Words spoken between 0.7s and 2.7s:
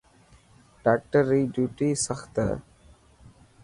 ڊاڪٽر ري ڊوٽي سخت هي.